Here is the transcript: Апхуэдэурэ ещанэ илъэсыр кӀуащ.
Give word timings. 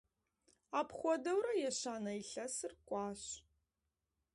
Апхуэдэурэ 0.79 1.53
ещанэ 1.69 2.13
илъэсыр 2.21 2.73
кӀуащ. 2.87 3.23